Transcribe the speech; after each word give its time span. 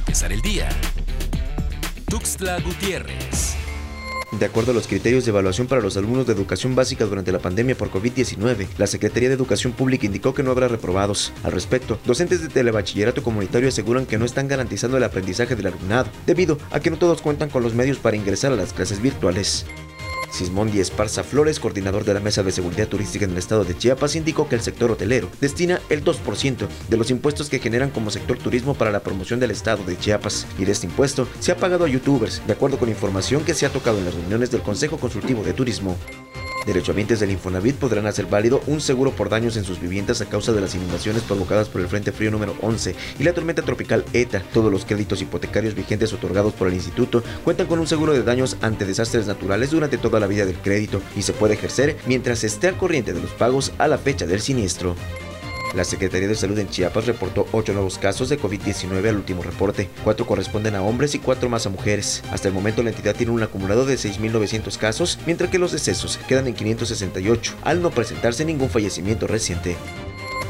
empezar 0.00 0.32
el 0.32 0.40
día. 0.40 0.68
Tuxtla 2.08 2.58
Gutiérrez. 2.60 3.54
De 4.32 4.46
acuerdo 4.46 4.70
a 4.70 4.74
los 4.74 4.86
criterios 4.86 5.24
de 5.24 5.30
evaluación 5.30 5.66
para 5.66 5.82
los 5.82 5.96
alumnos 5.96 6.26
de 6.26 6.32
educación 6.32 6.74
básica 6.74 7.04
durante 7.04 7.32
la 7.32 7.40
pandemia 7.40 7.76
por 7.76 7.90
COVID-19, 7.90 8.66
la 8.78 8.86
Secretaría 8.86 9.28
de 9.28 9.34
Educación 9.34 9.72
Pública 9.72 10.06
indicó 10.06 10.32
que 10.32 10.42
no 10.42 10.52
habrá 10.52 10.68
reprobados. 10.68 11.32
Al 11.42 11.52
respecto, 11.52 11.98
docentes 12.06 12.40
de 12.40 12.48
telebachillerato 12.48 13.22
comunitario 13.22 13.68
aseguran 13.68 14.06
que 14.06 14.18
no 14.18 14.24
están 14.24 14.48
garantizando 14.48 14.96
el 14.96 15.04
aprendizaje 15.04 15.56
del 15.56 15.66
alumnado, 15.66 16.08
debido 16.26 16.58
a 16.70 16.80
que 16.80 16.90
no 16.90 16.96
todos 16.96 17.20
cuentan 17.20 17.50
con 17.50 17.62
los 17.62 17.74
medios 17.74 17.98
para 17.98 18.16
ingresar 18.16 18.52
a 18.52 18.56
las 18.56 18.72
clases 18.72 19.02
virtuales. 19.02 19.66
Sismondi 20.30 20.80
Esparza 20.80 21.24
Flores, 21.24 21.60
coordinador 21.60 22.04
de 22.04 22.14
la 22.14 22.20
Mesa 22.20 22.42
de 22.42 22.52
Seguridad 22.52 22.88
Turística 22.88 23.24
en 23.24 23.32
el 23.32 23.38
estado 23.38 23.64
de 23.64 23.76
Chiapas, 23.76 24.16
indicó 24.16 24.48
que 24.48 24.54
el 24.54 24.60
sector 24.60 24.90
hotelero 24.90 25.28
destina 25.40 25.80
el 25.88 26.04
2% 26.04 26.68
de 26.88 26.96
los 26.96 27.10
impuestos 27.10 27.48
que 27.48 27.58
generan 27.58 27.90
como 27.90 28.10
sector 28.10 28.38
turismo 28.38 28.74
para 28.74 28.90
la 28.90 29.00
promoción 29.00 29.40
del 29.40 29.50
estado 29.50 29.84
de 29.84 29.98
Chiapas. 29.98 30.46
Y 30.58 30.64
de 30.64 30.72
este 30.72 30.86
impuesto 30.86 31.28
se 31.40 31.52
ha 31.52 31.56
pagado 31.56 31.84
a 31.84 31.88
youtubers, 31.88 32.46
de 32.46 32.52
acuerdo 32.52 32.78
con 32.78 32.88
información 32.88 33.44
que 33.44 33.54
se 33.54 33.66
ha 33.66 33.72
tocado 33.72 33.98
en 33.98 34.04
las 34.04 34.14
reuniones 34.14 34.50
del 34.50 34.62
Consejo 34.62 34.98
Consultivo 34.98 35.42
de 35.42 35.52
Turismo. 35.52 35.96
Derechohabientes 36.66 37.20
del 37.20 37.30
Infonavit 37.30 37.76
podrán 37.76 38.06
hacer 38.06 38.26
válido 38.26 38.62
un 38.66 38.80
seguro 38.80 39.12
por 39.12 39.28
daños 39.28 39.56
en 39.56 39.64
sus 39.64 39.80
viviendas 39.80 40.20
a 40.20 40.26
causa 40.26 40.52
de 40.52 40.60
las 40.60 40.74
inundaciones 40.74 41.22
provocadas 41.22 41.68
por 41.68 41.80
el 41.80 41.88
Frente 41.88 42.12
Frío 42.12 42.30
número 42.30 42.54
11 42.60 42.94
y 43.18 43.24
la 43.24 43.32
tormenta 43.32 43.62
tropical 43.62 44.04
ETA. 44.12 44.42
Todos 44.52 44.70
los 44.70 44.84
créditos 44.84 45.22
hipotecarios 45.22 45.74
vigentes 45.74 46.12
otorgados 46.12 46.52
por 46.52 46.68
el 46.68 46.74
instituto 46.74 47.22
cuentan 47.44 47.66
con 47.66 47.78
un 47.78 47.86
seguro 47.86 48.12
de 48.12 48.22
daños 48.22 48.56
ante 48.60 48.84
desastres 48.84 49.26
naturales 49.26 49.70
durante 49.70 49.98
toda 49.98 50.20
la 50.20 50.26
vida 50.26 50.44
del 50.44 50.58
crédito 50.58 51.00
y 51.16 51.22
se 51.22 51.32
puede 51.32 51.54
ejercer 51.54 51.96
mientras 52.06 52.44
esté 52.44 52.68
al 52.68 52.76
corriente 52.76 53.12
de 53.12 53.22
los 53.22 53.30
pagos 53.30 53.72
a 53.78 53.88
la 53.88 53.98
fecha 53.98 54.26
del 54.26 54.40
siniestro. 54.40 54.96
La 55.74 55.84
Secretaría 55.84 56.26
de 56.26 56.34
Salud 56.34 56.58
en 56.58 56.68
Chiapas 56.68 57.06
reportó 57.06 57.46
8 57.52 57.72
nuevos 57.74 57.96
casos 57.98 58.28
de 58.28 58.40
COVID-19 58.40 59.08
al 59.08 59.16
último 59.16 59.42
reporte. 59.44 59.88
4 60.02 60.26
corresponden 60.26 60.74
a 60.74 60.82
hombres 60.82 61.14
y 61.14 61.20
4 61.20 61.48
más 61.48 61.64
a 61.66 61.70
mujeres. 61.70 62.24
Hasta 62.32 62.48
el 62.48 62.54
momento 62.54 62.82
la 62.82 62.90
entidad 62.90 63.14
tiene 63.14 63.32
un 63.32 63.42
acumulado 63.42 63.86
de 63.86 63.94
6.900 63.94 64.76
casos, 64.78 65.18
mientras 65.26 65.48
que 65.48 65.60
los 65.60 65.70
decesos 65.70 66.18
quedan 66.26 66.48
en 66.48 66.54
568, 66.54 67.54
al 67.62 67.82
no 67.82 67.90
presentarse 67.90 68.44
ningún 68.44 68.68
fallecimiento 68.68 69.28
reciente. 69.28 69.76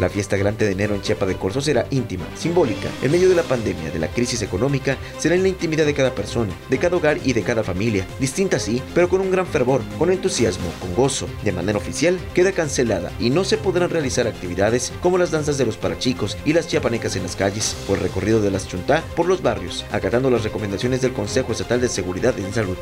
La 0.00 0.08
fiesta 0.08 0.38
grande 0.38 0.64
de 0.64 0.72
enero 0.72 0.94
en 0.94 1.02
Chiapa 1.02 1.26
de 1.26 1.36
Corzo 1.36 1.60
será 1.60 1.86
íntima, 1.90 2.24
simbólica. 2.34 2.88
En 3.02 3.10
medio 3.10 3.28
de 3.28 3.34
la 3.34 3.42
pandemia, 3.42 3.90
de 3.90 3.98
la 3.98 4.08
crisis 4.08 4.40
económica, 4.40 4.96
será 5.18 5.34
en 5.34 5.42
la 5.42 5.48
intimidad 5.48 5.84
de 5.84 5.92
cada 5.92 6.14
persona, 6.14 6.54
de 6.70 6.78
cada 6.78 6.96
hogar 6.96 7.18
y 7.22 7.34
de 7.34 7.42
cada 7.42 7.62
familia. 7.62 8.06
Distinta 8.18 8.58
sí, 8.58 8.82
pero 8.94 9.10
con 9.10 9.20
un 9.20 9.30
gran 9.30 9.46
fervor, 9.46 9.82
con 9.98 10.10
entusiasmo, 10.10 10.72
con 10.80 10.94
gozo. 10.94 11.28
De 11.44 11.52
manera 11.52 11.76
oficial, 11.76 12.18
queda 12.32 12.52
cancelada 12.52 13.12
y 13.20 13.28
no 13.28 13.44
se 13.44 13.58
podrán 13.58 13.90
realizar 13.90 14.26
actividades 14.26 14.90
como 15.02 15.18
las 15.18 15.32
danzas 15.32 15.58
de 15.58 15.66
los 15.66 15.76
parachicos 15.76 16.38
y 16.46 16.54
las 16.54 16.66
chiapanecas 16.66 17.16
en 17.16 17.24
las 17.24 17.36
calles, 17.36 17.76
o 17.86 17.94
el 17.94 18.00
recorrido 18.00 18.40
de 18.40 18.50
las 18.50 18.66
chuntá 18.66 19.04
por 19.14 19.26
los 19.26 19.42
barrios, 19.42 19.84
acatando 19.92 20.30
las 20.30 20.44
recomendaciones 20.44 21.02
del 21.02 21.12
Consejo 21.12 21.52
Estatal 21.52 21.78
de 21.78 21.90
Seguridad 21.90 22.38
en 22.38 22.54
Salud. 22.54 22.78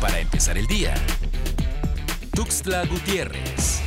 Para 0.00 0.18
empezar 0.18 0.56
el 0.56 0.66
día. 0.66 0.94
Tuxtla 2.34 2.86
Gutiérrez. 2.86 3.85